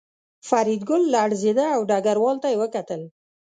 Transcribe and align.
فریدګل 0.47 1.01
لړزېده 1.13 1.65
او 1.75 1.81
ډګروال 1.89 2.37
ته 2.43 2.47
یې 2.51 2.59
وکتل 2.61 3.01